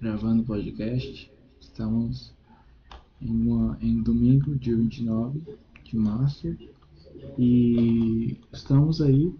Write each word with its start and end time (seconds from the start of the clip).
gravando 0.00 0.44
podcast. 0.44 1.30
Estamos 1.58 2.34
em, 3.20 3.30
uma, 3.30 3.78
em 3.80 4.02
domingo, 4.02 4.54
dia 4.56 4.76
29 4.76 5.40
de 5.84 5.96
março, 5.96 6.54
e 7.38 8.36
estamos 8.52 9.00
aí 9.00 9.32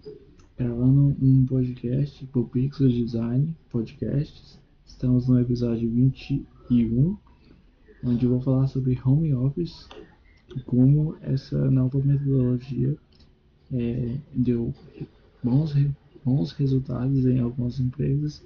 gravando 0.56 1.14
um 1.20 1.44
podcast 1.44 2.26
o 2.34 2.44
Pixel 2.44 2.88
Design 2.88 3.54
Podcasts. 3.70 4.58
Estamos 4.86 5.28
no 5.28 5.38
episódio 5.38 5.90
21, 5.90 7.16
onde 8.02 8.24
eu 8.24 8.30
vou 8.30 8.40
falar 8.40 8.66
sobre 8.68 8.98
home 9.04 9.34
office 9.34 9.86
e 10.56 10.60
como 10.60 11.16
essa 11.20 11.70
nova 11.70 11.98
metodologia 11.98 12.96
é, 13.72 14.16
deu 14.32 14.72
bons, 15.42 15.74
bons 16.24 16.52
resultados 16.52 17.26
em 17.26 17.40
algumas 17.40 17.78
empresas 17.78 18.42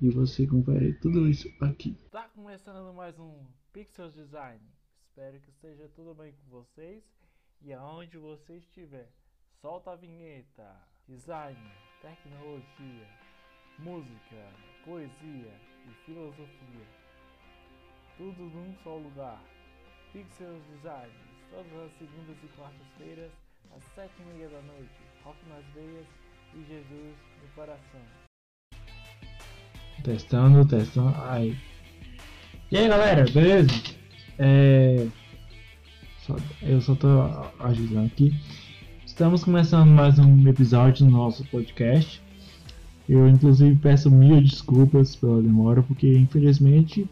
e 0.00 0.10
você 0.10 0.46
confere 0.46 0.94
tudo 1.00 1.28
isso 1.28 1.48
aqui. 1.60 1.96
Tá 2.10 2.28
começando 2.28 2.94
mais 2.94 3.18
um 3.18 3.44
Pixels 3.72 4.14
Design. 4.14 4.60
Espero 5.08 5.40
que 5.40 5.50
esteja 5.50 5.88
tudo 5.88 6.14
bem 6.14 6.32
com 6.32 6.50
vocês 6.50 7.02
e 7.60 7.72
aonde 7.72 8.16
você 8.16 8.58
estiver. 8.58 9.10
Solta 9.60 9.92
a 9.92 9.96
vinheta. 9.96 10.76
Design, 11.08 11.58
tecnologia, 12.00 13.08
música, 13.78 14.52
poesia 14.84 15.60
e 15.88 16.04
filosofia. 16.04 16.86
Tudo 18.16 18.42
num 18.42 18.74
só 18.84 18.96
lugar. 18.96 19.42
Pixels 20.12 20.62
Design, 20.66 21.12
todas 21.50 21.72
as 21.72 21.98
segundas 21.98 22.36
e 22.44 22.48
quartas-feiras, 22.56 23.32
às 23.74 23.82
sete 23.94 24.14
e 24.22 24.24
meia 24.26 24.48
da 24.48 24.62
noite. 24.62 25.02
Rock 25.24 25.38
nas 25.48 25.64
veias 25.74 26.06
e 26.54 26.64
Jesus 26.64 27.16
no 27.42 27.54
coração. 27.54 28.27
Testando, 30.02 30.64
testando. 30.64 31.14
Aí. 31.28 31.56
E 32.70 32.76
aí 32.76 32.88
galera, 32.88 33.24
beleza? 33.32 33.70
É... 34.38 35.06
Só, 36.20 36.36
eu 36.62 36.80
só 36.80 36.94
tô 36.94 37.08
agilizando 37.58 38.06
aqui. 38.06 38.34
Estamos 39.04 39.42
começando 39.42 39.88
mais 39.88 40.18
um 40.18 40.48
episódio 40.48 41.04
do 41.04 41.10
nosso 41.10 41.44
podcast. 41.46 42.22
Eu 43.08 43.26
inclusive 43.28 43.74
peço 43.76 44.10
mil 44.10 44.40
desculpas 44.40 45.16
pela 45.16 45.42
demora, 45.42 45.82
porque 45.82 46.06
infelizmente, 46.06 47.08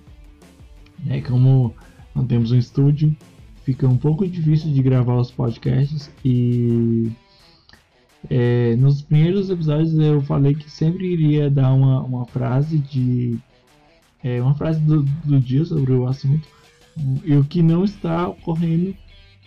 né, 1.05 1.21
como 1.23 1.75
não 2.15 2.25
temos 2.25 2.53
um 2.53 2.59
estúdio, 2.59 3.17
fica 3.65 3.89
um 3.89 3.97
pouco 3.97 4.27
difícil 4.28 4.73
de 4.73 4.83
gravar 4.83 5.17
os 5.17 5.31
podcasts 5.31 6.11
e 6.25 7.11
é, 8.31 8.77
nos 8.77 9.03
primeiros 9.03 9.51
episódios 9.51 9.97
eu 9.99 10.21
falei 10.23 10.55
que 10.55 10.71
sempre 10.71 11.07
iria 11.07 11.51
dar 11.51 11.73
uma, 11.73 12.03
uma 12.03 12.27
frase 12.27 12.79
de. 12.79 13.39
É, 14.23 14.41
uma 14.41 14.55
frase 14.55 14.81
do, 14.81 15.03
do 15.25 15.39
dia 15.39 15.65
sobre 15.65 15.93
o 15.93 16.07
assunto. 16.07 16.49
E 17.25 17.35
o 17.35 17.45
que 17.45 17.63
não 17.63 17.85
está 17.85 18.29
ocorrendo 18.29 18.95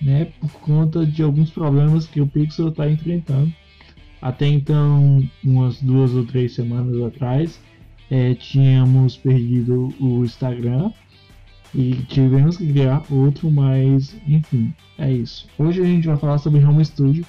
né, 0.01 0.25
por 0.39 0.51
conta 0.61 1.05
de 1.05 1.23
alguns 1.23 1.49
problemas 1.49 2.05
que 2.07 2.21
o 2.21 2.27
Pixel 2.27 2.69
está 2.69 2.89
enfrentando. 2.89 3.51
Até 4.21 4.47
então, 4.47 5.23
umas 5.43 5.81
duas 5.81 6.13
ou 6.13 6.25
três 6.25 6.53
semanas 6.53 7.01
atrás, 7.01 7.59
é, 8.09 8.33
tínhamos 8.35 9.17
perdido 9.17 9.93
o 9.99 10.23
Instagram 10.23 10.91
e 11.73 11.93
tivemos 12.07 12.57
que 12.57 12.71
criar 12.71 13.03
outro, 13.09 13.49
mas 13.49 14.15
enfim, 14.27 14.73
é 14.97 15.11
isso. 15.11 15.47
Hoje 15.57 15.81
a 15.81 15.85
gente 15.85 16.07
vai 16.07 16.17
falar 16.17 16.37
sobre 16.37 16.63
Home 16.63 16.83
Studio 16.83 17.25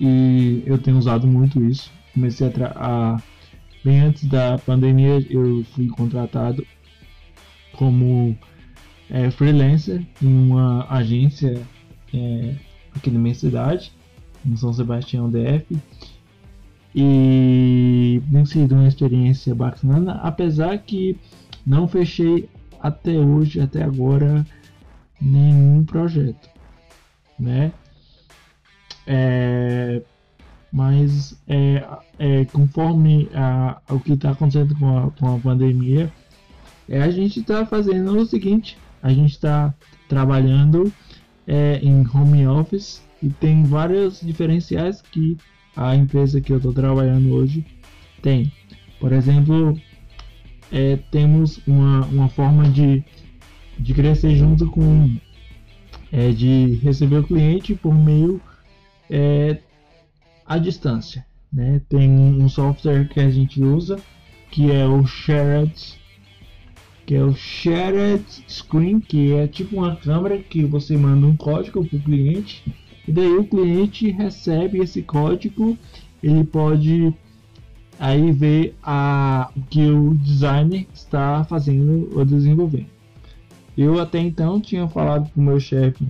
e 0.00 0.62
eu 0.66 0.78
tenho 0.78 0.98
usado 0.98 1.26
muito 1.26 1.62
isso. 1.64 1.90
Comecei 2.14 2.48
a, 2.48 3.14
a 3.14 3.22
bem 3.84 4.00
antes 4.00 4.24
da 4.24 4.58
pandemia 4.58 5.24
eu 5.30 5.64
fui 5.72 5.86
contratado 5.88 6.66
como 7.72 8.36
é, 9.10 9.30
freelancer 9.30 10.04
em 10.22 10.26
uma 10.26 10.86
agência 10.90 11.62
é, 12.12 12.54
aqui 12.94 13.10
na 13.10 13.18
minha 13.18 13.34
cidade, 13.34 13.92
em 14.44 14.56
São 14.56 14.72
Sebastião 14.72 15.30
DF. 15.30 15.78
E 16.94 18.22
tem 18.32 18.44
sido 18.46 18.74
uma 18.74 18.88
experiência 18.88 19.54
bacana, 19.54 20.14
apesar 20.22 20.78
que 20.78 21.18
não 21.66 21.86
fechei 21.86 22.48
até 22.80 23.18
hoje, 23.18 23.60
até 23.60 23.82
agora, 23.82 24.46
nenhum 25.20 25.84
projeto, 25.84 26.48
né? 27.38 27.72
É, 29.06 30.02
mas 30.72 31.40
é, 31.48 31.86
é, 32.18 32.44
conforme 32.46 33.28
a, 33.34 33.80
o 33.88 34.00
que 34.00 34.12
está 34.12 34.30
acontecendo 34.30 34.76
com 34.78 34.98
a, 34.98 35.10
com 35.10 35.34
a 35.34 35.38
pandemia, 35.38 36.12
é, 36.88 37.02
a 37.02 37.10
gente 37.10 37.40
está 37.40 37.64
fazendo 37.64 38.16
o 38.16 38.26
seguinte: 38.26 38.76
a 39.02 39.12
gente 39.12 39.32
está 39.32 39.74
trabalhando 40.08 40.92
é, 41.46 41.78
em 41.82 42.06
home 42.06 42.46
office 42.46 43.02
e 43.22 43.28
tem 43.28 43.64
vários 43.64 44.20
diferenciais 44.20 45.00
que 45.00 45.36
a 45.76 45.94
empresa 45.94 46.40
que 46.40 46.52
eu 46.52 46.56
estou 46.56 46.72
trabalhando 46.72 47.32
hoje 47.32 47.64
tem. 48.22 48.52
Por 48.98 49.12
exemplo, 49.12 49.78
é, 50.72 50.96
temos 51.10 51.60
uma, 51.66 52.04
uma 52.06 52.28
forma 52.28 52.68
de, 52.68 53.04
de 53.78 53.94
crescer 53.94 54.34
junto 54.36 54.66
com 54.66 55.16
é, 56.12 56.30
de 56.30 56.78
receber 56.82 57.18
o 57.18 57.24
cliente 57.24 57.74
por 57.74 57.94
meio 57.94 58.40
é, 59.10 59.58
à 60.44 60.58
distância. 60.58 61.24
Né? 61.52 61.80
Tem 61.88 62.10
um 62.10 62.48
software 62.48 63.08
que 63.08 63.20
a 63.20 63.30
gente 63.30 63.62
usa 63.62 63.98
que 64.50 64.70
é 64.70 64.86
o 64.86 65.06
Shared 65.06 65.72
que 67.04 67.14
é 67.14 67.22
o 67.22 67.32
Shared 67.32 68.24
Screen, 68.48 68.98
que 68.98 69.32
é 69.32 69.46
tipo 69.46 69.76
uma 69.76 69.94
câmera 69.94 70.38
que 70.38 70.64
você 70.64 70.96
manda 70.96 71.24
um 71.24 71.36
código 71.36 71.84
para 71.84 71.96
o 71.96 72.02
cliente 72.02 72.64
e 73.06 73.12
daí 73.12 73.32
o 73.32 73.46
cliente 73.46 74.10
recebe 74.10 74.78
esse 74.78 75.02
código, 75.02 75.78
ele 76.20 76.42
pode 76.42 77.14
aí 77.98 78.32
ver 78.32 78.74
a, 78.82 79.50
o 79.56 79.62
que 79.62 79.88
o 79.88 80.14
designer 80.14 80.86
está 80.92 81.44
fazendo 81.44 82.10
ou 82.12 82.24
desenvolvendo. 82.24 82.90
Eu 83.78 84.00
até 84.00 84.18
então 84.18 84.60
tinha 84.60 84.88
falado 84.88 85.30
com 85.32 85.40
o 85.40 85.44
meu 85.44 85.60
chefe 85.60 86.04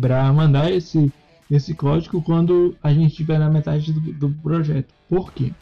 para 0.00 0.32
mandar 0.32 0.70
esse 0.70 1.12
esse 1.50 1.74
código 1.74 2.22
quando 2.22 2.76
a 2.82 2.92
gente 2.92 3.10
estiver 3.10 3.38
na 3.38 3.50
metade 3.50 3.92
do, 3.92 4.00
do 4.00 4.30
projeto. 4.30 4.92
Por 5.08 5.32
quê? 5.32 5.52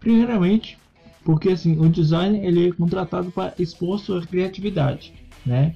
Primeiramente, 0.00 0.78
porque 1.24 1.50
assim, 1.50 1.78
o 1.78 1.88
design 1.88 2.38
ele 2.44 2.68
é 2.68 2.72
contratado 2.72 3.30
para 3.30 3.54
expor 3.58 3.98
sua 3.98 4.20
criatividade, 4.22 5.12
né? 5.46 5.74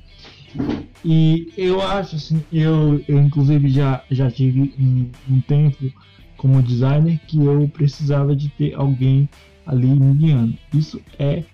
E 1.04 1.52
eu 1.56 1.80
acho 1.80 2.16
assim, 2.16 2.42
eu, 2.52 3.02
eu 3.06 3.20
inclusive 3.20 3.68
já, 3.68 4.02
já 4.10 4.30
tive 4.30 4.74
um, 4.78 5.10
um 5.30 5.40
tempo 5.40 5.92
como 6.36 6.62
designer 6.62 7.20
que 7.26 7.38
eu 7.38 7.68
precisava 7.68 8.34
de 8.34 8.48
ter 8.50 8.74
alguém 8.74 9.28
ali 9.66 9.86
me 9.86 10.14
guiando. 10.14 10.56
Isso 10.72 11.00
é 11.18 11.44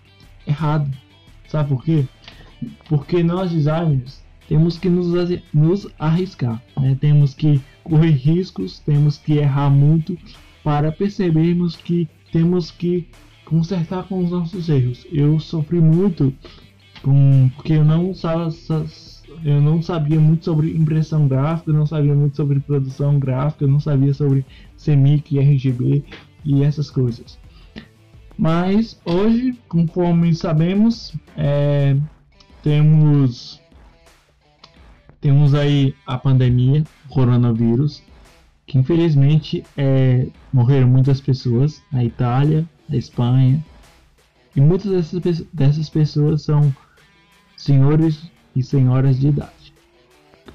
errado. 0.47 0.91
Sabe 1.48 1.69
por 1.69 1.84
quê? 1.84 2.04
Porque 2.88 3.22
nós 3.22 3.50
designers 3.50 4.22
temos 4.48 4.78
que 4.78 4.88
nos, 4.88 5.08
nos 5.52 5.88
arriscar, 5.98 6.62
né? 6.78 6.97
temos 7.00 7.34
que 7.34 7.60
correr 7.84 8.10
riscos, 8.10 8.78
temos 8.81 9.16
que 9.16 9.34
errar 9.34 9.70
muito 9.70 10.16
para 10.62 10.93
percebermos 10.93 11.76
que 11.76 12.09
temos 12.31 12.70
que 12.70 13.06
consertar 13.44 14.04
com 14.04 14.22
os 14.22 14.31
nossos 14.31 14.69
erros. 14.69 15.06
Eu 15.10 15.38
sofri 15.38 15.81
muito 15.81 16.32
com 17.03 17.50
porque 17.56 17.75
eu 17.75 17.84
não 17.84 18.12
eu 19.44 19.60
não 19.60 19.82
sabia 19.82 20.20
muito 20.20 20.44
sobre 20.44 20.70
impressão 20.76 21.26
gráfica, 21.26 21.72
não 21.72 21.87
sabia 21.87 22.15
muito 22.15 22.37
sobre 22.37 22.60
produção 22.60 23.19
gráfica, 23.19 23.66
não 23.66 23.81
sabia 23.81 24.14
sobre 24.14 24.44
CMYK, 24.82 25.38
RGB 25.38 26.04
e 26.44 26.62
essas 26.62 26.91
coisas. 26.91 27.38
Mas 28.38 29.00
hoje, 29.04 29.59
conforme 29.69 30.34
sabemos, 30.34 31.14
é, 31.37 31.96
temos 32.62 33.62
temos 35.22 35.54
aí 35.54 35.94
a 36.04 36.19
pandemia, 36.19 36.82
o 37.06 37.14
coronavírus, 37.14 38.02
que 38.66 38.76
infelizmente 38.76 39.64
é, 39.76 40.26
morreram 40.52 40.88
muitas 40.88 41.20
pessoas. 41.20 41.80
Na 41.92 42.04
Itália, 42.04 42.69
na 42.88 42.96
Espanha, 42.96 43.64
e 44.54 44.60
muitas 44.60 44.90
dessas, 44.90 45.46
dessas 45.52 45.88
pessoas 45.88 46.42
são 46.42 46.74
senhores 47.56 48.28
e 48.54 48.64
senhoras 48.64 49.20
de 49.20 49.28
idade, 49.28 49.72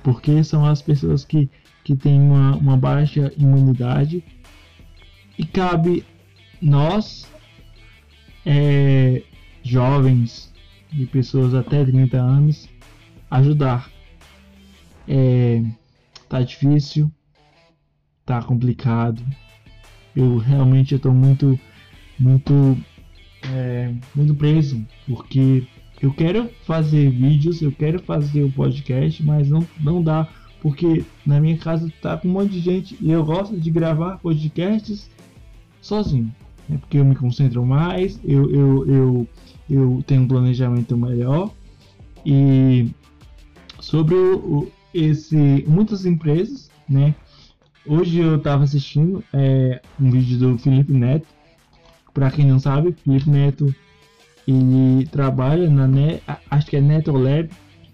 porque 0.03 0.43
são 0.43 0.65
as 0.65 0.81
pessoas 0.81 1.23
que, 1.23 1.49
que 1.85 1.95
têm 1.95 2.19
uma, 2.19 2.57
uma 2.57 2.75
baixa 2.75 3.31
imunidade. 3.37 4.21
E 5.37 5.45
cabe 5.45 6.03
nós, 6.61 7.25
é, 8.45 9.23
jovens 9.63 10.53
e 10.91 11.05
pessoas 11.05 11.53
até 11.53 11.85
30 11.85 12.17
anos, 12.17 12.67
ajudar 13.31 13.96
é, 15.07 15.63
tá 16.27 16.41
difícil, 16.41 17.11
tá 18.25 18.41
complicado. 18.41 19.23
Eu 20.15 20.37
realmente 20.37 20.95
estou 20.95 21.13
muito, 21.13 21.59
muito 22.19 22.77
é, 23.53 23.93
muito 24.15 24.35
preso, 24.35 24.83
porque 25.07 25.65
eu 26.01 26.13
quero 26.13 26.49
fazer 26.63 27.09
vídeos, 27.09 27.61
eu 27.61 27.71
quero 27.71 28.01
fazer 28.01 28.43
o 28.43 28.47
um 28.47 28.51
podcast, 28.51 29.23
mas 29.23 29.49
não, 29.49 29.65
não 29.79 30.01
dá, 30.01 30.27
porque 30.61 31.03
na 31.25 31.39
minha 31.39 31.57
casa 31.57 31.91
tá 32.01 32.17
com 32.17 32.27
um 32.27 32.31
monte 32.31 32.51
de 32.51 32.59
gente 32.59 32.97
e 32.99 33.11
eu 33.11 33.23
gosto 33.23 33.57
de 33.57 33.71
gravar 33.71 34.17
podcasts 34.17 35.09
sozinho, 35.81 36.33
né? 36.67 36.77
porque 36.77 36.97
eu 36.97 37.05
me 37.05 37.15
concentro 37.15 37.65
mais, 37.65 38.19
eu, 38.23 38.51
eu, 38.51 38.87
eu, 38.87 39.27
eu 39.69 40.03
tenho 40.05 40.23
um 40.23 40.27
planejamento 40.27 40.97
melhor 40.97 41.51
e 42.25 42.89
sobre 43.79 44.15
o, 44.15 44.71
esse 44.93 45.63
muitas 45.67 46.05
empresas, 46.05 46.69
né? 46.87 47.15
Hoje 47.85 48.19
eu 48.19 48.35
estava 48.35 48.63
assistindo 48.63 49.23
é, 49.33 49.81
um 49.99 50.11
vídeo 50.11 50.37
do 50.37 50.57
Felipe 50.57 50.91
Neto. 50.91 51.27
Para 52.13 52.31
quem 52.31 52.45
não 52.45 52.59
sabe, 52.59 52.95
Felipe 53.03 53.29
Neto 53.29 53.73
ele 54.47 55.05
trabalha 55.07 55.69
na 55.69 55.87
Net, 55.87 56.23
acho 56.49 56.67
que 56.67 56.77
é 56.77 56.81
NetoLab, 56.81 57.49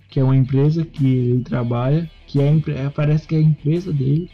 que 0.09 0.19
é 0.19 0.23
uma 0.23 0.37
empresa 0.37 0.85
que 0.85 1.05
ele 1.05 1.43
trabalha, 1.43 2.09
que 2.27 2.39
é 2.39 2.53
parece 2.93 3.27
que 3.27 3.35
é 3.35 3.39
a 3.39 3.41
empresa 3.41 3.91
dele. 3.91 4.29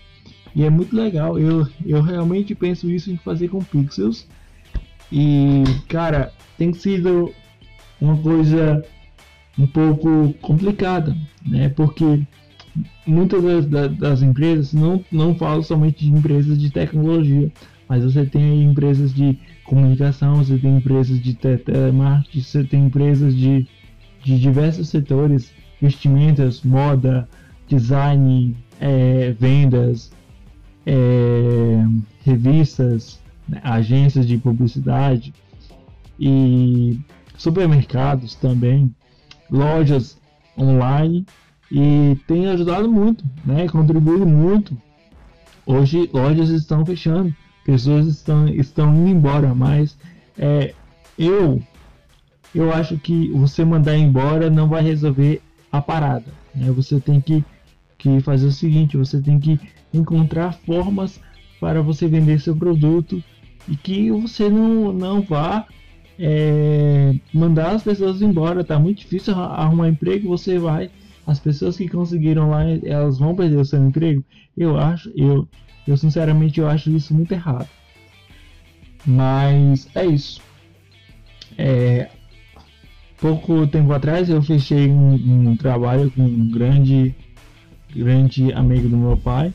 E 0.53 0.63
é 0.63 0.69
muito 0.69 0.95
legal. 0.95 1.39
Eu, 1.39 1.67
eu 1.85 2.01
realmente 2.01 2.53
penso 2.53 2.89
isso 2.89 3.09
em 3.09 3.17
fazer 3.17 3.47
com 3.47 3.63
pixels. 3.63 4.27
E 5.11 5.63
cara, 5.87 6.33
tem 6.57 6.73
sido 6.73 7.33
uma 8.01 8.17
coisa 8.17 8.83
um 9.57 9.67
pouco 9.67 10.33
complicada, 10.41 11.15
né? 11.45 11.69
Porque 11.69 12.27
muitas 13.05 13.65
das, 13.67 13.97
das, 13.97 14.21
empresas 14.21 14.73
não, 14.73 15.03
não 15.11 15.35
falo 15.35 15.63
somente 15.63 16.05
de 16.05 16.11
empresas 16.11 16.59
de 16.59 16.69
tecnologia, 16.69 17.51
mas 17.87 18.03
você 18.03 18.25
tem 18.25 18.63
empresas 18.63 19.13
de 19.13 19.37
comunicação, 19.63 20.37
você 20.37 20.57
tem 20.57 20.77
empresas 20.77 21.19
de 21.21 21.33
telemarketing, 21.33 22.41
você 22.41 22.63
tem 22.63 22.85
empresas 22.85 23.35
de, 23.35 23.67
de 24.23 24.39
diversos 24.39 24.89
setores, 24.89 25.51
vestimentas, 25.81 26.61
moda, 26.61 27.27
design, 27.67 28.55
é, 28.79 29.31
vendas, 29.39 30.11
é, 30.85 31.85
revistas, 32.23 33.21
né, 33.47 33.59
agências 33.63 34.27
de 34.27 34.37
publicidade 34.37 35.33
e 36.19 36.99
supermercados 37.37 38.35
também 38.35 38.93
lojas 39.49 40.19
online 40.57 41.25
e 41.71 42.17
tem 42.27 42.47
ajudado 42.47 42.89
muito, 42.89 43.23
né? 43.45 43.67
Contribuído 43.67 44.25
muito. 44.25 44.77
Hoje 45.65 46.09
lojas 46.11 46.49
estão 46.49 46.85
fechando, 46.85 47.33
pessoas 47.63 48.07
estão, 48.07 48.47
estão 48.47 48.95
indo 48.95 49.09
embora, 49.09 49.53
mas 49.53 49.97
é, 50.37 50.73
eu 51.17 51.61
eu 52.53 52.73
acho 52.73 52.97
que 52.97 53.29
você 53.29 53.63
mandar 53.63 53.95
embora 53.95 54.49
não 54.49 54.67
vai 54.67 54.81
resolver 54.81 55.41
a 55.71 55.81
parada. 55.81 56.25
Né? 56.53 56.71
Você 56.71 56.99
tem 56.99 57.21
que, 57.21 57.43
que 57.97 58.19
fazer 58.21 58.47
o 58.47 58.51
seguinte, 58.51 58.97
você 58.97 59.21
tem 59.21 59.39
que 59.39 59.59
encontrar 59.93 60.53
formas 60.53 61.19
para 61.59 61.81
você 61.81 62.07
vender 62.07 62.39
seu 62.39 62.55
produto 62.55 63.23
e 63.67 63.75
que 63.75 64.11
você 64.11 64.49
não, 64.49 64.91
não 64.91 65.21
vá 65.21 65.67
é, 66.17 67.13
mandar 67.33 67.75
as 67.75 67.83
pessoas 67.83 68.21
embora. 68.21 68.63
Tá 68.63 68.79
muito 68.79 68.99
difícil 68.99 69.35
arrumar 69.35 69.89
emprego. 69.89 70.29
Você 70.29 70.57
vai, 70.57 70.89
as 71.29 71.39
pessoas 71.39 71.77
que 71.77 71.87
conseguiram 71.87 72.49
lá, 72.49 72.63
elas 72.83 73.19
vão 73.19 73.35
perder 73.35 73.57
o 73.57 73.65
seu 73.65 73.85
emprego. 73.85 74.23
Eu 74.57 74.77
acho, 74.77 75.11
eu, 75.15 75.47
eu 75.87 75.95
sinceramente 75.95 76.59
eu 76.59 76.67
acho 76.67 76.89
isso 76.89 77.13
muito 77.13 77.31
errado. 77.31 77.67
Mas 79.05 79.87
é 79.95 80.05
isso. 80.05 80.41
É, 81.55 82.09
pouco 83.21 83.67
tempo 83.67 83.93
atrás 83.93 84.29
eu 84.29 84.41
fechei 84.41 84.89
um, 84.89 85.49
um 85.49 85.55
trabalho 85.55 86.09
com 86.11 86.23
um 86.23 86.49
grande, 86.49 87.15
grande 87.95 88.51
amigo 88.53 88.89
do 88.89 88.97
meu 88.97 89.17
pai 89.17 89.53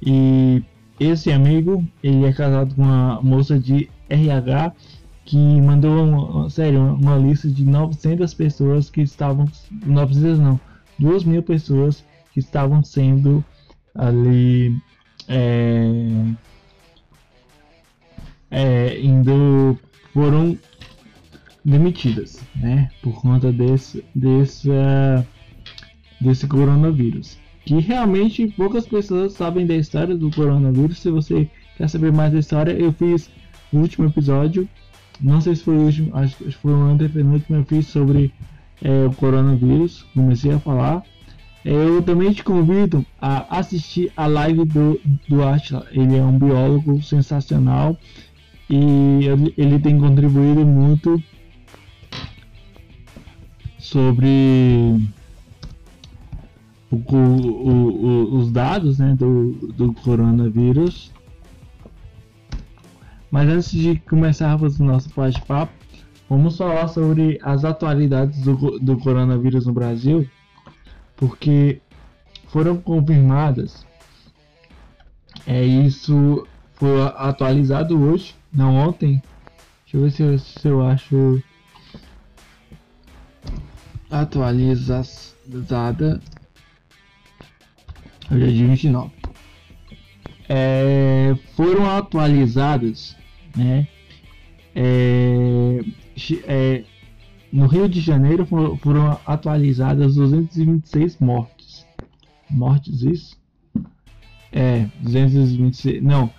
e 0.00 0.62
esse 1.00 1.32
amigo 1.32 1.84
ele 2.02 2.26
é 2.26 2.32
casado 2.32 2.74
com 2.74 2.82
uma 2.82 3.20
moça 3.22 3.58
de 3.58 3.88
RH 4.08 4.72
que 5.24 5.36
mandou, 5.36 6.48
sério, 6.48 6.94
uma 6.94 7.16
lista 7.16 7.50
de 7.50 7.64
900 7.64 8.32
pessoas 8.32 8.88
que 8.88 9.02
estavam, 9.02 9.46
900 9.84 10.38
não, 10.38 10.58
2 10.98 11.24
mil 11.24 11.42
pessoas 11.42 12.04
que 12.32 12.40
estavam 12.40 12.82
sendo 12.82 13.44
ali 13.94 14.76
é, 15.28 15.90
é, 18.50 19.00
indo 19.00 19.78
foram 20.12 20.58
demitidas, 21.64 22.42
né, 22.56 22.90
por 23.02 23.20
conta 23.20 23.52
desse 23.52 24.04
desse 24.14 24.68
desse 26.20 26.46
coronavírus. 26.46 27.38
Que 27.64 27.78
realmente 27.80 28.46
poucas 28.56 28.86
pessoas 28.86 29.34
sabem 29.34 29.66
da 29.66 29.74
história 29.74 30.16
do 30.16 30.30
coronavírus. 30.30 31.00
Se 31.00 31.10
você 31.10 31.50
quer 31.76 31.88
saber 31.88 32.10
mais 32.12 32.32
da 32.32 32.38
história, 32.38 32.72
eu 32.72 32.92
fiz 32.92 33.30
o 33.70 33.78
último 33.78 34.06
episódio 34.06 34.66
não 35.20 35.40
sei 35.40 35.56
se 35.56 35.64
foi 35.64 35.76
o 35.76 35.82
último, 35.82 36.16
acho 36.16 36.36
que 36.36 36.50
foi 36.52 36.72
o 36.72 36.82
antepenúltimo 36.82 37.58
eu 37.58 37.64
fiz 37.64 37.86
sobre 37.86 38.32
é, 38.82 39.06
o 39.06 39.12
coronavírus, 39.12 40.04
comecei 40.14 40.52
a 40.52 40.58
falar. 40.58 41.02
É, 41.64 41.72
eu 41.72 42.02
também 42.02 42.32
te 42.32 42.42
convido 42.42 43.04
a 43.20 43.58
assistir 43.58 44.12
a 44.16 44.26
live 44.26 44.64
do, 44.64 45.00
do 45.28 45.42
Atila. 45.42 45.86
Ele 45.90 46.16
é 46.16 46.22
um 46.22 46.38
biólogo 46.38 47.02
sensacional 47.02 47.96
e 48.70 49.20
ele, 49.56 49.78
tem 49.78 49.98
contribuído 49.98 50.64
muito 50.64 51.22
sobre 53.78 55.08
o, 56.90 56.96
o, 56.96 57.16
o, 57.16 58.36
os 58.36 58.52
dados 58.52 58.98
né, 58.98 59.14
do, 59.14 59.52
do 59.76 59.92
coronavírus 59.94 61.12
mas 63.30 63.48
antes 63.48 63.70
de 63.70 63.96
começarmos 64.00 64.80
o 64.80 64.84
nosso 64.84 65.10
bate-papo, 65.14 65.72
vamos 66.28 66.56
falar 66.56 66.88
sobre 66.88 67.38
as 67.42 67.64
atualidades 67.64 68.42
do, 68.42 68.78
do 68.78 68.98
coronavírus 68.98 69.66
no 69.66 69.72
Brasil, 69.72 70.28
porque 71.16 71.80
foram 72.48 72.76
confirmadas. 72.76 73.86
É 75.46 75.64
isso 75.64 76.46
foi 76.74 77.00
atualizado 77.16 77.98
hoje, 78.00 78.34
não 78.52 78.76
ontem. 78.76 79.22
Deixa 79.84 79.96
eu 79.96 80.02
ver 80.02 80.10
se 80.10 80.22
eu, 80.22 80.38
se 80.38 80.68
eu 80.68 80.86
acho 80.86 81.42
atualizada. 84.10 86.20
Hoje 88.30 88.44
é 88.44 88.48
dia 88.48 88.66
29. 88.66 89.10
É, 90.50 91.34
foram 91.54 91.90
atualizadas 91.90 93.18
né? 93.58 93.88
É, 94.74 95.80
é, 96.46 96.84
no 97.52 97.66
Rio 97.66 97.88
de 97.88 98.00
Janeiro 98.00 98.46
foram 98.46 99.18
atualizadas 99.26 100.16
226 100.16 101.18
mortes. 101.18 101.86
Mortes, 102.50 103.02
isso? 103.02 103.36
É, 104.52 104.86
226. 105.00 106.02
Não. 106.02 106.30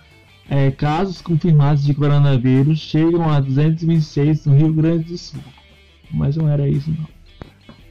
É, 0.48 0.70
casos 0.70 1.20
confirmados 1.20 1.84
de 1.84 1.94
coronavírus 1.94 2.80
chegam 2.80 3.28
a 3.28 3.38
226 3.40 4.46
no 4.46 4.56
Rio 4.56 4.72
Grande 4.72 5.04
do 5.04 5.18
Sul. 5.18 5.40
Mas 6.10 6.36
não 6.36 6.48
era 6.48 6.68
isso, 6.68 6.90
não. 6.90 7.06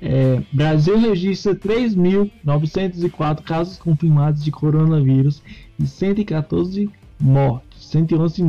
É, 0.02 0.42
Brasil 0.52 0.98
registra 0.98 1.54
3.904 1.56 3.44
casos 3.44 3.78
confirmados 3.78 4.44
de 4.44 4.52
coronavírus 4.52 5.42
e 5.78 5.86
114 5.86 6.90
mortes. 7.20 7.86
111 7.86 8.44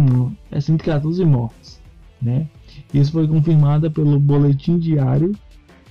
é 0.51 0.61
114 0.61 1.25
mortes, 1.25 1.81
né? 2.21 2.47
Isso 2.93 3.13
foi 3.13 3.27
confirmado 3.27 3.91
pelo 3.91 4.19
boletim 4.19 4.79
diário, 4.79 5.35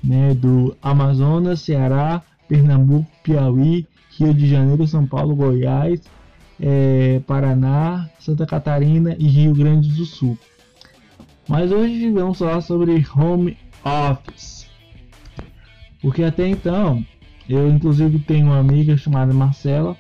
né, 0.03 0.34
do 0.34 0.75
Amazonas, 0.81 1.62
Ceará, 1.62 2.22
Pernambuco, 2.48 3.10
Piauí, 3.24 3.88
Rio 4.17 4.34
de 4.34 4.48
Janeiro, 4.48 4.88
São 4.88 5.05
Paulo, 5.05 5.36
Goiás, 5.36 6.01
é, 6.60 7.22
Paraná, 7.25 8.10
Santa 8.19 8.46
Catarina 8.46 9.15
e 9.17 9.27
Rio 9.27 9.53
Grande 9.53 9.89
do 9.89 10.05
Sul. 10.05 10.38
Mas 11.48 11.72
hoje 11.72 12.12
vamos 12.12 12.38
falar 12.38 12.62
sobre 12.62 13.05
home 13.15 13.58
office, 13.84 14.67
porque 16.01 16.24
até 16.24 16.48
então 16.48 17.03
eu 17.48 17.69
inclusive 17.69 18.19
tenho 18.19 18.48
uma 18.48 18.60
amiga 18.60 18.96
chamada 18.96 19.34
Marcela. 19.34 19.98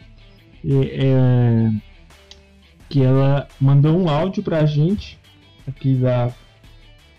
E, 0.63 0.75
é, 0.75 1.71
que 2.89 3.03
ela 3.03 3.47
mandou 3.61 3.95
um 3.95 4.09
áudio 4.09 4.41
pra 4.41 4.65
gente 4.65 5.17
aqui 5.67 5.93
da 5.93 6.33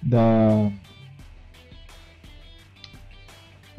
da 0.03 0.71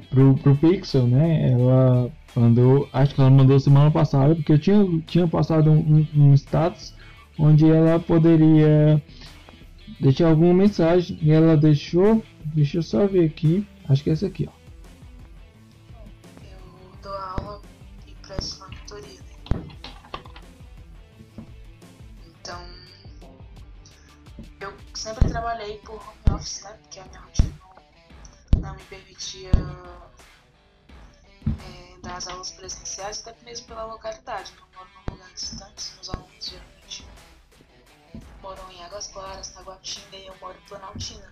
pro, 0.10 0.36
pro 0.36 0.56
Pixel, 0.56 1.08
né? 1.08 1.52
Ela 1.52 2.12
mandou, 2.36 2.88
acho 2.94 3.16
que 3.16 3.22
ela 3.22 3.30
mandou 3.30 3.60
semana 3.60 3.90
passada, 3.90 4.36
porque 4.36 4.54
eu 4.54 4.60
tinha, 4.60 4.86
tinha 5.08 5.28
passado 5.28 5.72
um, 5.72 6.06
um 6.16 6.34
status 6.34 6.94
onde 7.40 7.70
ela 7.70 8.00
poderia 8.00 9.02
deixar 10.00 10.30
alguma 10.30 10.54
mensagem 10.54 11.18
e 11.22 11.32
ela 11.32 11.58
deixou. 11.58 12.24
Deixa 12.54 12.78
eu 12.78 12.84
só 12.84 13.08
ver 13.08 13.26
aqui. 13.26 13.66
Acho 13.88 14.04
que 14.04 14.10
é 14.10 14.14
essa 14.14 14.28
aqui, 14.28 14.48
ó. 14.48 14.61
Trabalhei 25.62 25.78
por 25.80 25.96
home 25.96 26.36
office, 26.36 26.64
né? 26.64 26.78
Porque 26.82 27.00
a 27.00 27.06
minha 27.06 27.20
rotina 27.20 27.54
não, 28.60 28.76
me 28.76 28.84
permitia 28.86 29.52
é, 31.46 32.00
dar 32.02 32.18
as 32.18 32.28
aulas 32.28 32.52
presenciais, 32.52 33.26
até 33.26 33.44
mesmo 33.44 33.68
pela 33.68 33.86
localidade. 33.86 34.54
Eu 34.58 34.66
moro 34.76 34.90
num 35.08 35.14
lugar 35.14 35.32
distante, 35.34 35.94
meus 35.96 36.10
alunos 36.10 36.46
geralmente 36.46 37.06
moram 38.42 38.72
em 38.72 38.84
Águas 38.84 39.08
Claras, 39.08 39.50
Taguatinga 39.50 40.18
e 40.18 40.26
eu 40.26 40.36
moro 40.40 40.58
em 40.58 40.68
Planaltina. 40.68 41.32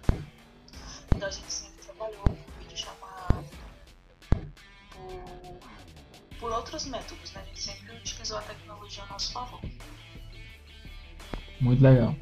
Então 1.16 1.28
a 1.28 1.32
gente 1.32 1.52
sempre 1.52 1.84
trabalhou 1.84 2.24
por 2.24 2.54
vídeo 2.60 2.78
chamado, 2.78 3.50
por, 4.92 6.40
por 6.40 6.52
outros 6.52 6.86
métodos, 6.86 7.32
né? 7.32 7.42
A 7.42 7.46
gente 7.46 7.62
sempre 7.64 7.96
utilizou 7.96 8.38
a 8.38 8.42
tecnologia 8.44 9.04
a 9.04 9.08
nosso 9.08 9.32
favor. 9.32 9.62
Muito 11.60 11.84
legal. 11.84 12.16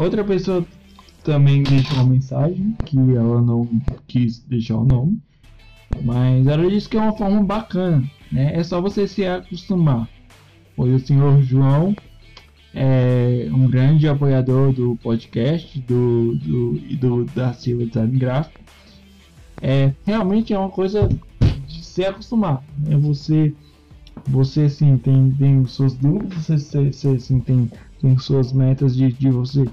Outra 0.00 0.24
pessoa 0.24 0.64
também 1.22 1.62
deixou 1.62 1.98
uma 1.98 2.06
mensagem 2.06 2.74
que 2.86 2.96
ela 2.96 3.42
não 3.42 3.68
quis 4.08 4.38
deixar 4.38 4.78
o 4.78 4.84
nome, 4.84 5.20
mas 6.02 6.46
ela 6.46 6.66
disse 6.70 6.88
que 6.88 6.96
é 6.96 7.00
uma 7.02 7.12
forma 7.12 7.42
bacana, 7.42 8.02
né? 8.32 8.56
É 8.56 8.64
só 8.64 8.80
você 8.80 9.06
se 9.06 9.26
acostumar. 9.26 10.08
Foi 10.74 10.94
o 10.94 10.98
senhor 10.98 11.42
João, 11.42 11.94
é 12.74 13.46
um 13.52 13.68
grande 13.68 14.08
apoiador 14.08 14.72
do 14.72 14.96
podcast 15.02 15.78
do, 15.80 16.34
do, 16.36 16.78
do 16.96 17.24
da 17.34 17.52
Silva 17.52 17.84
Design 17.84 18.18
Gráfico. 18.18 18.58
É, 19.60 19.92
realmente 20.06 20.54
é 20.54 20.58
uma 20.58 20.70
coisa 20.70 21.10
de 21.66 21.84
se 21.84 22.06
acostumar. 22.06 22.64
Né? 22.78 22.96
Você, 22.96 23.52
você 24.26 24.66
sim 24.66 24.96
tem, 24.96 25.30
tem 25.32 25.62
suas 25.66 25.92
dúvidas, 25.92 26.46
você, 26.46 26.90
você 26.90 27.20
sim 27.20 27.38
tem, 27.38 27.70
tem 28.00 28.16
suas 28.16 28.50
metas 28.50 28.96
de, 28.96 29.12
de 29.12 29.28
você 29.28 29.66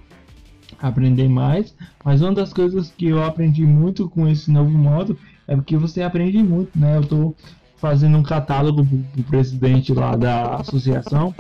aprender 0.80 1.28
mais. 1.28 1.76
Mas 2.04 2.22
uma 2.22 2.34
das 2.34 2.54
coisas 2.54 2.92
que 2.92 3.08
eu 3.08 3.24
aprendi 3.24 3.66
muito 3.66 4.10
com 4.10 4.28
esse 4.28 4.52
novo 4.52 4.78
modo 4.78 5.18
é 5.48 5.56
porque 5.56 5.78
você 5.78 6.02
aprende 6.02 6.42
muito, 6.44 6.78
né? 6.78 6.98
Eu 6.98 7.04
tô 7.04 7.36
fazendo 7.78 8.18
um 8.18 8.24
catálogo 8.24 8.86
para 8.86 9.22
o 9.22 9.24
presidente 9.24 9.94
lá 9.94 10.16
da 10.16 10.56
associação, 10.56 11.34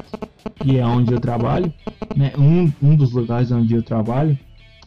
que 0.59 0.77
é 0.77 0.85
onde 0.85 1.13
eu 1.13 1.19
trabalho, 1.19 1.73
né? 2.15 2.31
Um, 2.37 2.71
um 2.81 2.95
dos 2.95 3.11
lugares 3.11 3.51
onde 3.51 3.73
eu 3.73 3.83
trabalho. 3.83 4.37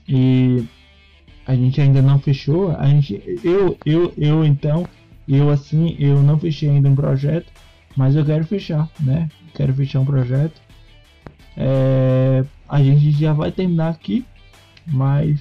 E 0.09 0.65
a 1.47 1.55
gente 1.55 1.81
ainda 1.81 2.01
não 2.01 2.19
fechou. 2.19 2.75
A 2.77 2.87
gente, 2.87 3.23
eu, 3.45 3.77
eu, 3.85 4.13
eu 4.17 4.45
então, 4.45 4.87
eu 5.29 5.51
assim, 5.51 5.97
eu 5.99 6.23
não 6.23 6.39
fechei 6.39 6.71
ainda 6.71 6.89
um 6.89 6.95
projeto, 6.95 7.53
mas 7.97 8.17
eu 8.17 8.25
quero 8.25 8.45
fechar, 8.45 8.89
né? 9.01 9.29
Quero 9.55 9.75
fechar 9.75 10.01
um 10.01 10.05
projeto. 10.05 10.61
É, 11.57 12.45
a 12.69 12.83
gente 12.83 13.11
já 13.11 13.33
vai 13.33 13.51
terminar 13.51 13.91
aqui, 13.91 14.25
mas 14.87 15.41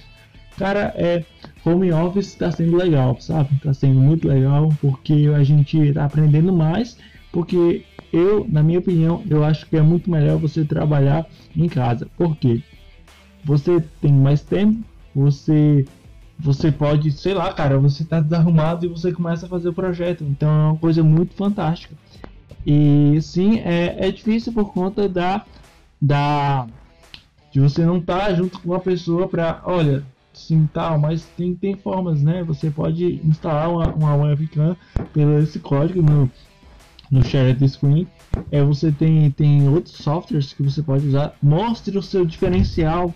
cara, 0.59 0.93
é 0.97 1.23
home 1.65 1.91
office 1.91 2.27
está 2.27 2.51
sendo 2.51 2.75
legal, 2.75 3.19
sabe? 3.21 3.55
Está 3.55 3.73
sendo 3.73 3.99
muito 3.99 4.27
legal 4.27 4.69
porque 4.81 5.31
a 5.33 5.43
gente 5.43 5.77
está 5.77 6.03
aprendendo 6.03 6.51
mais, 6.51 6.97
porque 7.31 7.85
eu, 8.11 8.45
na 8.49 8.61
minha 8.61 8.79
opinião, 8.79 9.23
eu 9.29 9.43
acho 9.43 9.65
que 9.67 9.77
é 9.77 9.81
muito 9.81 10.11
melhor 10.11 10.37
você 10.37 10.65
trabalhar 10.65 11.25
em 11.55 11.69
casa. 11.69 12.07
Por 12.17 12.35
quê? 12.35 12.61
Você 13.45 13.81
tem 14.01 14.11
mais 14.11 14.41
tempo, 14.41 14.83
você 15.15 15.85
você 16.41 16.71
pode, 16.71 17.11
sei 17.11 17.33
lá, 17.33 17.51
cara, 17.53 17.77
você 17.77 18.03
está 18.03 18.21
desarrumado 18.21 18.85
e 18.85 18.89
você 18.89 19.11
começa 19.11 19.45
a 19.45 19.49
fazer 19.49 19.69
o 19.69 19.73
projeto. 19.73 20.23
Então 20.23 20.49
é 20.49 20.71
uma 20.71 20.77
coisa 20.77 21.03
muito 21.03 21.35
fantástica. 21.35 21.95
E 22.65 23.19
sim, 23.21 23.59
é, 23.59 24.07
é 24.07 24.11
difícil 24.11 24.53
por 24.53 24.73
conta 24.73 25.07
da 25.07 25.45
da 26.01 26.65
de 27.51 27.59
você 27.59 27.85
não 27.85 27.97
estar 27.97 28.27
tá 28.27 28.33
junto 28.33 28.59
com 28.59 28.69
uma 28.69 28.79
pessoa 28.79 29.27
para, 29.27 29.61
olha, 29.65 30.03
sim 30.33 30.67
tal, 30.73 30.99
mas 30.99 31.25
tem, 31.35 31.55
tem 31.55 31.75
formas, 31.75 32.21
né? 32.21 32.43
Você 32.43 32.69
pode 32.69 33.19
instalar 33.25 33.69
uma, 33.69 33.93
uma 33.93 34.15
webcam 34.15 34.75
pelo 35.13 35.39
esse 35.39 35.59
código 35.59 36.01
no, 36.01 36.29
no 37.11 37.23
share 37.23 37.55
screen. 37.67 38.07
É, 38.51 38.63
você 38.63 38.91
tem, 38.91 39.29
tem 39.31 39.67
outros 39.67 39.95
softwares 39.95 40.53
que 40.53 40.63
você 40.63 40.81
pode 40.81 41.07
usar. 41.07 41.35
Mostre 41.41 41.97
o 41.97 42.01
seu 42.01 42.25
diferencial 42.25 43.13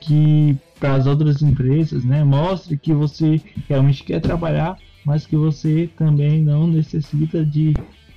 que 0.00 0.56
para 0.78 0.94
as 0.94 1.06
outras 1.06 1.42
empresas, 1.42 2.04
né? 2.04 2.22
Mostre 2.22 2.76
que 2.76 2.92
você 2.92 3.40
realmente 3.68 4.04
quer 4.04 4.20
trabalhar, 4.20 4.78
mas 5.04 5.26
que 5.26 5.36
você 5.36 5.88
também 5.96 6.42
não 6.42 6.66
necessita 6.66 7.44
de, 7.44 7.74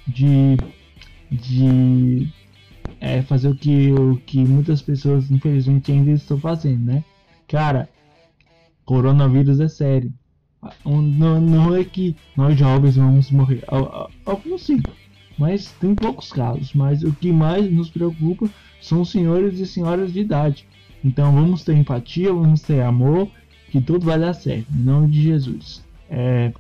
de, 0.08 0.58
de 1.32 2.30
é, 3.02 3.24
fazer 3.24 3.50
o 3.50 3.56
que, 3.56 3.92
o 3.92 4.16
que 4.18 4.38
muitas 4.46 4.82
pessoas 4.82 5.32
infelizmente 5.32 5.92
ainda 5.92 6.12
estão 6.12 6.40
fazendo, 6.40 6.86
né? 6.86 7.04
Cara, 7.48 7.90
coronavírus 8.86 9.60
é 9.60 9.68
sério. 9.68 10.14
Não, 10.86 11.42
não 11.42 11.76
é 11.76 11.84
que 11.84 12.16
nós 12.38 12.58
jovens 12.58 12.96
vamos 12.96 13.32
morrer. 13.32 13.64
Alguns 14.24 14.62
sim, 14.62 14.80
mas 15.36 15.72
tem 15.80 15.96
poucos 15.96 16.32
casos. 16.32 16.74
Mas 16.76 17.02
o 17.02 17.12
que 17.12 17.32
mais 17.32 17.70
nos 17.72 17.90
preocupa 17.90 18.48
são 18.80 19.04
senhores 19.04 19.60
e 19.60 19.66
senhoras 19.66 20.14
de 20.14 20.20
idade. 20.20 20.68
Então 21.04 21.34
vamos 21.34 21.64
ter 21.64 21.76
empatia, 21.76 22.32
vamos 22.32 22.62
ter 22.62 22.82
amor, 22.82 23.28
que 23.72 23.82
tudo 23.82 24.06
vai 24.06 24.20
dar 24.20 24.34
certo. 24.34 24.68
Em 24.72 24.84
nome 24.84 25.10
de 25.10 25.24
Jesus. 25.24 25.84
É... 26.08 26.54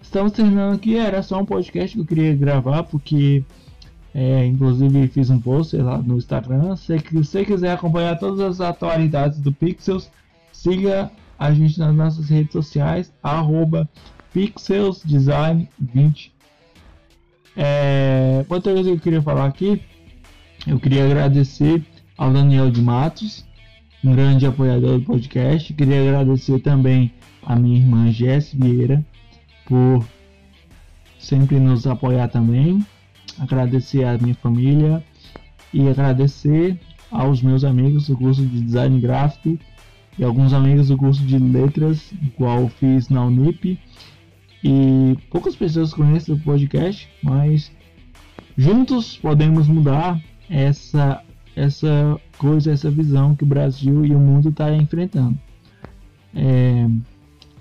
Estamos 0.00 0.30
terminando 0.30 0.76
aqui. 0.76 0.96
Era 0.96 1.20
só 1.24 1.40
um 1.40 1.44
podcast 1.44 1.96
que 1.96 2.00
eu 2.00 2.06
queria 2.06 2.36
gravar, 2.36 2.84
porque 2.84 3.44
é, 4.14 4.44
inclusive 4.44 5.08
fiz 5.08 5.30
um 5.30 5.40
post 5.40 5.76
lá 5.76 5.98
no 5.98 6.16
Instagram. 6.16 6.76
Se 6.76 6.96
você 7.12 7.44
quiser 7.44 7.72
acompanhar 7.72 8.18
todas 8.18 8.40
as 8.40 8.60
atualidades 8.60 9.38
do 9.40 9.52
Pixels, 9.52 10.10
siga 10.52 11.10
a 11.38 11.52
gente 11.52 11.78
nas 11.78 11.94
nossas 11.94 12.28
redes 12.28 12.52
sociais, 12.52 13.12
arroba 13.22 13.88
pixelsdesign20. 14.34 16.30
É, 17.56 18.44
outra 18.48 18.72
coisa 18.72 18.90
que 18.90 18.96
eu 18.96 19.00
queria 19.00 19.22
falar 19.22 19.46
aqui, 19.46 19.82
eu 20.66 20.78
queria 20.78 21.04
agradecer 21.04 21.84
ao 22.16 22.30
Daniel 22.32 22.70
de 22.70 22.82
Matos, 22.82 23.44
um 24.04 24.14
grande 24.14 24.46
apoiador 24.46 24.98
do 24.98 25.04
podcast. 25.04 25.72
Queria 25.72 26.00
agradecer 26.02 26.60
também 26.60 27.12
a 27.42 27.56
minha 27.56 27.78
irmã 27.78 28.10
Jess 28.10 28.52
Vieira 28.52 29.04
por 29.66 30.06
sempre 31.18 31.58
nos 31.58 31.86
apoiar 31.86 32.28
também. 32.28 32.84
Agradecer 33.40 34.04
a 34.04 34.18
minha 34.18 34.34
família 34.34 35.02
e 35.72 35.88
agradecer 35.88 36.78
aos 37.10 37.42
meus 37.42 37.64
amigos 37.64 38.06
do 38.06 38.16
curso 38.16 38.44
de 38.44 38.60
design 38.60 39.00
gráfico 39.00 39.58
e 40.18 40.22
alguns 40.22 40.52
amigos 40.52 40.88
do 40.88 40.96
curso 40.96 41.24
de 41.24 41.38
letras, 41.38 42.12
igual 42.22 42.68
fiz 42.68 43.08
na 43.08 43.24
Unip. 43.24 43.78
E 44.62 45.16
poucas 45.30 45.56
pessoas 45.56 45.94
conhecem 45.94 46.34
o 46.34 46.38
podcast, 46.40 47.08
mas 47.22 47.72
juntos 48.56 49.16
podemos 49.16 49.66
mudar 49.66 50.20
essa 50.48 51.24
essa 51.56 52.20
coisa, 52.38 52.72
essa 52.72 52.90
visão 52.90 53.34
que 53.34 53.44
o 53.44 53.46
Brasil 53.46 54.04
e 54.04 54.14
o 54.14 54.18
mundo 54.18 54.50
está 54.50 54.74
enfrentando. 54.74 55.38
É, 56.34 56.86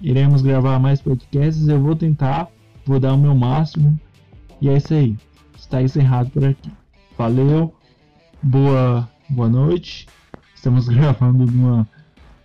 iremos 0.02 0.42
gravar 0.42 0.80
mais 0.80 1.02
podcasts, 1.02 1.68
eu 1.68 1.82
vou 1.82 1.96
tentar, 1.96 2.50
vou 2.86 3.00
dar 3.00 3.14
o 3.14 3.18
meu 3.18 3.36
máximo. 3.36 4.00
E 4.62 4.70
é 4.70 4.78
isso 4.78 4.94
aí. 4.94 5.18
Está 5.70 5.84
encerrado 5.84 6.32
por 6.32 6.44
aqui. 6.44 6.72
Valeu, 7.16 7.72
boa, 8.42 9.08
boa 9.30 9.48
noite. 9.48 10.08
Estamos 10.56 10.90
gravando 10.90 11.46
numa 11.46 11.88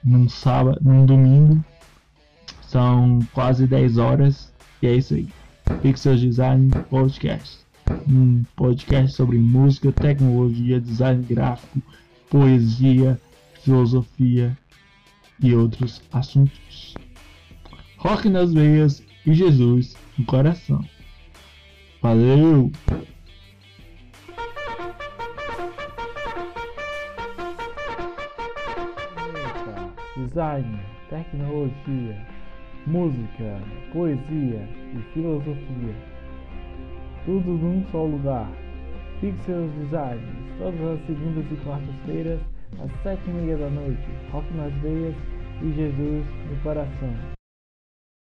num 0.04 0.28
sábado, 0.28 0.78
num 0.82 1.06
domingo. 1.06 1.64
São 2.60 3.20
quase 3.32 3.66
10 3.66 3.96
horas 3.96 4.52
e 4.82 4.88
é 4.88 4.96
isso 4.96 5.14
aí. 5.14 5.26
Pixel 5.80 6.16
Design 6.16 6.68
Podcast. 6.90 7.60
Um 8.06 8.44
podcast 8.54 9.16
sobre 9.16 9.38
música, 9.38 9.90
tecnologia, 9.90 10.78
design 10.78 11.24
gráfico, 11.24 11.80
poesia, 12.28 13.18
filosofia 13.62 14.54
e 15.40 15.54
outros 15.54 16.02
assuntos. 16.12 16.92
Rock 17.96 18.28
nas 18.28 18.52
veias 18.52 19.02
e 19.24 19.32
Jesus 19.32 19.96
no 20.18 20.26
coração. 20.26 20.84
Valeu! 22.02 22.70
Design, 30.16 30.78
tecnologia, 31.10 32.16
música, 32.86 33.60
poesia 33.92 34.68
e 34.92 35.02
filosofia. 35.12 35.94
Tudo 37.24 37.50
num 37.52 37.84
só 37.90 38.04
lugar. 38.04 38.48
Pixels 39.20 39.72
Design, 39.74 40.20
todas 40.58 40.80
as 40.80 41.06
segundas 41.06 41.44
e 41.50 41.56
quartas-feiras, 41.64 42.40
às 42.82 43.02
sete 43.02 43.22
e 43.28 43.32
meia 43.32 43.56
da 43.56 43.70
noite. 43.70 44.06
Rock 44.30 44.52
nas 44.54 44.72
veias 44.74 45.14
e 45.62 45.72
Jesus 45.72 46.26
no 46.50 46.62
coração. 46.62 47.43